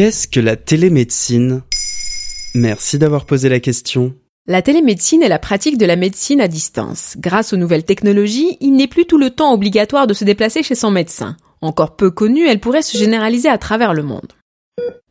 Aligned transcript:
Qu'est-ce 0.00 0.28
que 0.28 0.40
la 0.40 0.56
télémédecine? 0.56 1.60
Merci 2.54 2.98
d'avoir 2.98 3.26
posé 3.26 3.50
la 3.50 3.60
question. 3.60 4.14
La 4.46 4.62
télémédecine 4.62 5.22
est 5.22 5.28
la 5.28 5.38
pratique 5.38 5.76
de 5.76 5.84
la 5.84 5.96
médecine 5.96 6.40
à 6.40 6.48
distance. 6.48 7.16
Grâce 7.18 7.52
aux 7.52 7.58
nouvelles 7.58 7.84
technologies, 7.84 8.56
il 8.62 8.72
n'est 8.72 8.86
plus 8.86 9.04
tout 9.04 9.18
le 9.18 9.28
temps 9.28 9.52
obligatoire 9.52 10.06
de 10.06 10.14
se 10.14 10.24
déplacer 10.24 10.62
chez 10.62 10.74
son 10.74 10.90
médecin. 10.90 11.36
Encore 11.60 11.96
peu 11.96 12.10
connue, 12.10 12.46
elle 12.46 12.60
pourrait 12.60 12.80
se 12.80 12.96
généraliser 12.96 13.50
à 13.50 13.58
travers 13.58 13.92
le 13.92 14.02
monde. 14.02 14.32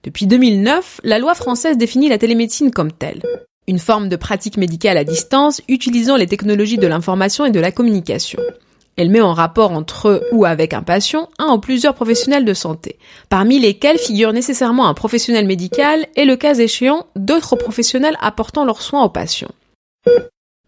Depuis 0.02 0.25
2009, 0.25 1.02
la 1.03 1.20
loi 1.20 1.35
française 1.35 1.77
définit 1.77 2.09
la 2.09 2.17
télémédecine 2.17 2.71
comme 2.71 2.91
telle. 2.91 3.21
Une 3.67 3.77
forme 3.77 4.09
de 4.09 4.16
pratique 4.16 4.58
médicale 4.58 4.98
à 4.98 5.03
distance 5.03 5.62
utilisant 5.67 6.16
les 6.16 6.26
technologies 6.26 6.80
de 6.80 6.88
l'information 6.88 7.45
et 7.45 7.52
de 7.52 7.59
la 7.59 7.71
communication. 7.71 8.40
Elle 8.97 9.09
met 9.09 9.21
en 9.21 9.33
rapport 9.33 9.71
entre 9.71 10.27
ou 10.31 10.45
avec 10.45 10.73
un 10.73 10.81
patient 10.81 11.29
un 11.39 11.53
ou 11.53 11.59
plusieurs 11.59 11.93
professionnels 11.93 12.45
de 12.45 12.53
santé, 12.53 12.97
parmi 13.30 13.59
lesquels 13.59 13.97
figure 13.97 14.34
nécessairement 14.34 14.88
un 14.88 14.93
professionnel 14.93 15.45
médical 15.45 16.05
et 16.16 16.25
le 16.25 16.35
cas 16.35 16.55
échéant 16.55 17.05
d'autres 17.16 17.55
professionnels 17.55 18.17
apportant 18.20 18.66
leurs 18.66 18.81
soins 18.81 19.03
aux 19.03 19.09
patients. 19.09 19.52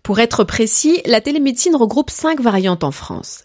Pour 0.03 0.19
être 0.19 0.43
précis, 0.43 1.01
la 1.05 1.21
télémédecine 1.21 1.75
regroupe 1.75 2.09
cinq 2.09 2.39
variantes 2.39 2.83
en 2.83 2.91
France. 2.91 3.41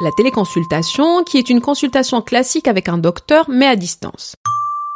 La 0.00 0.10
téléconsultation, 0.12 1.24
qui 1.24 1.38
est 1.38 1.50
une 1.50 1.60
consultation 1.60 2.22
classique 2.22 2.68
avec 2.68 2.88
un 2.88 2.98
docteur 2.98 3.46
mais 3.48 3.66
à 3.66 3.74
distance. 3.74 4.36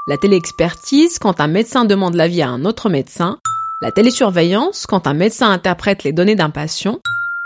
La 0.06 0.16
téléexpertise, 0.16 1.18
quand 1.18 1.40
un 1.40 1.48
médecin 1.48 1.84
demande 1.84 2.14
l'avis 2.14 2.42
à 2.42 2.48
un 2.48 2.64
autre 2.64 2.88
médecin. 2.88 3.38
La 3.80 3.90
télésurveillance, 3.90 4.86
quand 4.86 5.06
un 5.06 5.14
médecin 5.14 5.50
interprète 5.50 6.04
les 6.04 6.12
données 6.12 6.36
d'un 6.36 6.50
patient. 6.50 7.00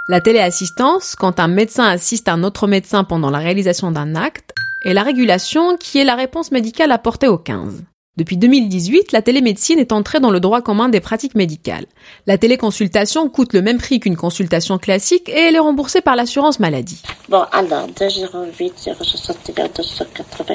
La 0.08 0.20
téléassistance, 0.20 1.16
quand 1.16 1.40
un 1.40 1.48
médecin 1.48 1.84
assiste 1.84 2.28
un 2.28 2.44
autre 2.44 2.68
médecin 2.68 3.02
pendant 3.02 3.28
la 3.28 3.38
réalisation 3.38 3.90
d'un 3.90 4.14
acte, 4.14 4.54
et 4.84 4.92
la 4.92 5.02
régulation, 5.02 5.76
qui 5.76 5.98
est 5.98 6.04
la 6.04 6.14
réponse 6.14 6.52
médicale 6.52 6.92
apportée 6.92 7.26
au 7.26 7.38
15. 7.38 7.82
Depuis 8.16 8.36
2018, 8.36 9.10
la 9.10 9.20
télémédecine 9.20 9.80
est 9.80 9.90
entrée 9.90 10.20
dans 10.20 10.30
le 10.30 10.38
droit 10.38 10.62
commun 10.62 10.88
des 10.88 11.00
pratiques 11.00 11.34
médicales. 11.34 11.86
La 12.28 12.38
téléconsultation 12.38 13.28
coûte 13.28 13.52
le 13.52 13.62
même 13.62 13.78
prix 13.78 13.98
qu'une 13.98 14.16
consultation 14.16 14.78
classique 14.78 15.28
et 15.28 15.40
elle 15.40 15.56
est 15.56 15.58
remboursée 15.58 16.02
par 16.02 16.14
l'assurance 16.14 16.60
maladie. 16.60 17.02
Bon, 17.28 17.44
alors, 17.50 17.88
208, 17.88 18.90
061, 19.02 19.68
280. 19.74 20.54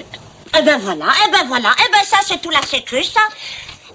Eh 0.57 0.63
ben 0.63 0.79
voilà, 0.79 1.07
eh 1.27 1.31
ben 1.31 1.45
voilà, 1.49 1.71
eh 1.77 1.91
ben 1.91 2.03
ça 2.05 2.17
c'est 2.23 2.41
tout 2.41 2.51
la 2.51 2.61
sécu, 2.61 3.03
ça. 3.03 3.19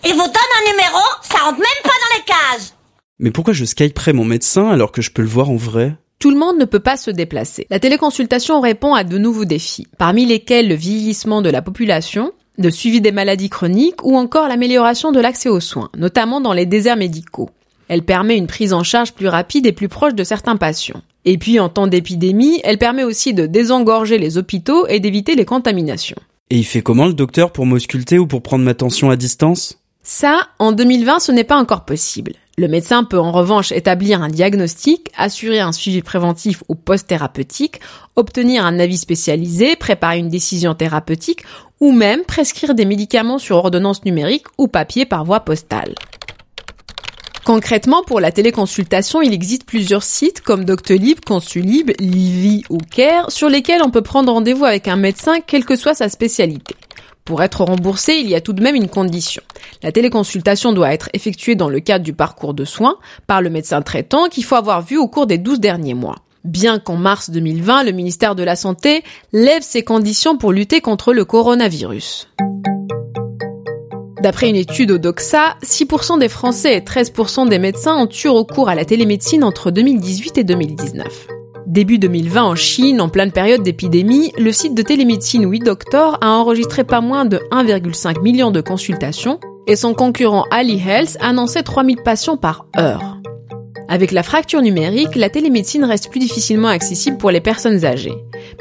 Il 0.04 0.12
vous 0.12 0.18
donne 0.18 0.26
un 0.26 0.70
numéro, 0.70 1.00
ça 1.22 1.38
rentre 1.38 1.58
même 1.58 1.82
pas 1.82 1.88
dans 1.88 2.18
les 2.18 2.24
cases. 2.24 2.75
Mais 3.18 3.30
pourquoi 3.30 3.54
je 3.54 3.64
skyperai 3.64 4.12
mon 4.12 4.26
médecin 4.26 4.68
alors 4.68 4.92
que 4.92 5.00
je 5.00 5.10
peux 5.10 5.22
le 5.22 5.28
voir 5.28 5.48
en 5.48 5.56
vrai? 5.56 5.96
Tout 6.18 6.30
le 6.30 6.38
monde 6.38 6.58
ne 6.58 6.66
peut 6.66 6.80
pas 6.80 6.98
se 6.98 7.10
déplacer. 7.10 7.66
La 7.70 7.80
téléconsultation 7.80 8.60
répond 8.60 8.92
à 8.92 9.04
de 9.04 9.16
nouveaux 9.16 9.46
défis, 9.46 9.86
parmi 9.96 10.26
lesquels 10.26 10.68
le 10.68 10.74
vieillissement 10.74 11.40
de 11.40 11.48
la 11.48 11.62
population, 11.62 12.32
le 12.58 12.70
suivi 12.70 13.00
des 13.00 13.12
maladies 13.12 13.48
chroniques 13.48 14.04
ou 14.04 14.16
encore 14.16 14.48
l'amélioration 14.48 15.12
de 15.12 15.20
l'accès 15.20 15.48
aux 15.48 15.60
soins, 15.60 15.88
notamment 15.96 16.42
dans 16.42 16.52
les 16.52 16.66
déserts 16.66 16.98
médicaux. 16.98 17.48
Elle 17.88 18.02
permet 18.02 18.36
une 18.36 18.46
prise 18.46 18.74
en 18.74 18.82
charge 18.82 19.12
plus 19.12 19.28
rapide 19.28 19.66
et 19.66 19.72
plus 19.72 19.88
proche 19.88 20.14
de 20.14 20.24
certains 20.24 20.56
patients. 20.56 21.02
Et 21.24 21.38
puis 21.38 21.58
en 21.58 21.70
temps 21.70 21.86
d'épidémie, 21.86 22.60
elle 22.64 22.78
permet 22.78 23.04
aussi 23.04 23.32
de 23.32 23.46
désengorger 23.46 24.18
les 24.18 24.36
hôpitaux 24.36 24.86
et 24.88 25.00
d'éviter 25.00 25.36
les 25.36 25.44
contaminations. 25.44 26.18
Et 26.50 26.58
il 26.58 26.64
fait 26.64 26.82
comment 26.82 27.06
le 27.06 27.14
docteur 27.14 27.50
pour 27.50 27.64
m'ausculter 27.64 28.18
ou 28.18 28.26
pour 28.26 28.42
prendre 28.42 28.64
ma 28.64 28.74
tension 28.74 29.10
à 29.10 29.16
distance? 29.16 29.78
Ça, 30.02 30.48
en 30.58 30.72
2020, 30.72 31.18
ce 31.18 31.32
n'est 31.32 31.44
pas 31.44 31.56
encore 31.56 31.84
possible. 31.84 32.34
Le 32.58 32.68
médecin 32.68 33.04
peut 33.04 33.18
en 33.18 33.32
revanche 33.32 33.70
établir 33.70 34.22
un 34.22 34.30
diagnostic, 34.30 35.10
assurer 35.14 35.60
un 35.60 35.72
suivi 35.72 36.00
préventif 36.00 36.62
ou 36.68 36.74
post-thérapeutique, 36.74 37.80
obtenir 38.16 38.64
un 38.64 38.78
avis 38.78 38.96
spécialisé, 38.96 39.76
préparer 39.76 40.18
une 40.18 40.30
décision 40.30 40.74
thérapeutique 40.74 41.44
ou 41.80 41.92
même 41.92 42.22
prescrire 42.22 42.74
des 42.74 42.86
médicaments 42.86 43.38
sur 43.38 43.56
ordonnance 43.56 44.06
numérique 44.06 44.46
ou 44.56 44.68
papier 44.68 45.04
par 45.04 45.26
voie 45.26 45.40
postale. 45.40 45.94
Concrètement, 47.44 48.02
pour 48.02 48.20
la 48.20 48.32
téléconsultation, 48.32 49.20
il 49.20 49.34
existe 49.34 49.66
plusieurs 49.66 50.02
sites 50.02 50.40
comme 50.40 50.64
Doctolib, 50.64 51.20
Consulib, 51.26 51.90
Livy 52.00 52.64
ou 52.70 52.78
Care 52.78 53.30
sur 53.30 53.50
lesquels 53.50 53.82
on 53.82 53.90
peut 53.90 54.00
prendre 54.00 54.32
rendez-vous 54.32 54.64
avec 54.64 54.88
un 54.88 54.96
médecin 54.96 55.40
quelle 55.46 55.66
que 55.66 55.76
soit 55.76 55.94
sa 55.94 56.08
spécialité. 56.08 56.74
Pour 57.26 57.42
être 57.42 57.64
remboursé, 57.64 58.14
il 58.14 58.30
y 58.30 58.36
a 58.36 58.40
tout 58.40 58.52
de 58.52 58.62
même 58.62 58.76
une 58.76 58.88
condition. 58.88 59.42
La 59.82 59.90
téléconsultation 59.90 60.72
doit 60.72 60.94
être 60.94 61.10
effectuée 61.12 61.56
dans 61.56 61.68
le 61.68 61.80
cadre 61.80 62.04
du 62.04 62.12
parcours 62.12 62.54
de 62.54 62.64
soins 62.64 62.98
par 63.26 63.42
le 63.42 63.50
médecin 63.50 63.82
traitant 63.82 64.28
qu'il 64.28 64.44
faut 64.44 64.54
avoir 64.54 64.80
vu 64.80 64.96
au 64.96 65.08
cours 65.08 65.26
des 65.26 65.36
12 65.36 65.58
derniers 65.58 65.94
mois. 65.94 66.14
Bien 66.44 66.78
qu'en 66.78 66.94
mars 66.94 67.30
2020, 67.30 67.82
le 67.82 67.90
ministère 67.90 68.36
de 68.36 68.44
la 68.44 68.54
Santé 68.54 69.02
lève 69.32 69.62
ses 69.62 69.82
conditions 69.82 70.38
pour 70.38 70.52
lutter 70.52 70.80
contre 70.80 71.12
le 71.12 71.24
coronavirus. 71.24 72.28
D'après 74.22 74.48
une 74.48 74.54
étude 74.54 74.92
au 74.92 74.98
Doxa, 74.98 75.56
6% 75.64 76.20
des 76.20 76.28
Français 76.28 76.76
et 76.76 76.80
13% 76.80 77.48
des 77.48 77.58
médecins 77.58 77.96
ont 77.96 78.08
eu 78.08 78.28
recours 78.28 78.68
à 78.68 78.76
la 78.76 78.84
télémédecine 78.84 79.42
entre 79.42 79.72
2018 79.72 80.38
et 80.38 80.44
2019. 80.44 81.35
Début 81.66 81.98
2020 81.98 82.44
en 82.44 82.54
Chine, 82.54 83.00
en 83.00 83.08
pleine 83.08 83.32
période 83.32 83.64
d'épidémie, 83.64 84.32
le 84.38 84.52
site 84.52 84.74
de 84.74 84.82
télémédecine 84.82 85.50
WeDoctor 85.50 86.16
a 86.20 86.30
enregistré 86.30 86.84
pas 86.84 87.00
moins 87.00 87.24
de 87.24 87.38
1,5 87.50 88.22
million 88.22 88.52
de 88.52 88.60
consultations 88.60 89.40
et 89.66 89.74
son 89.74 89.92
concurrent 89.92 90.44
Ali 90.52 90.78
Health 90.78 91.16
annonçait 91.20 91.64
3000 91.64 92.02
patients 92.04 92.36
par 92.36 92.66
heure. 92.78 93.20
Avec 93.88 94.12
la 94.12 94.22
fracture 94.22 94.62
numérique, 94.62 95.16
la 95.16 95.28
télémédecine 95.28 95.84
reste 95.84 96.08
plus 96.08 96.20
difficilement 96.20 96.68
accessible 96.68 97.18
pour 97.18 97.32
les 97.32 97.40
personnes 97.40 97.84
âgées. 97.84 98.14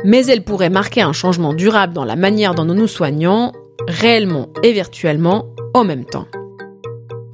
Mais 0.04 0.26
elle 0.26 0.44
pourrait 0.44 0.72
marquer 0.72 1.02
un 1.02 1.14
changement 1.14 1.54
durable 1.54 1.94
dans 1.94 2.06
la 2.06 2.16
manière 2.16 2.56
dont 2.56 2.66
nous 2.66 2.74
nous 2.74 2.88
soignons, 2.88 3.52
réellement 3.88 4.50
et 4.64 4.74
virtuellement, 4.74 5.46
en 5.76 5.84
même 5.84 6.06
temps. 6.06 6.26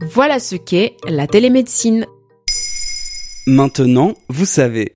Voilà 0.02 0.40
ce 0.40 0.58
qu'est 0.58 0.98
la 1.08 1.28
télémédecine. 1.28 2.06
Maintenant, 3.48 4.14
vous 4.28 4.46
savez. 4.46 4.96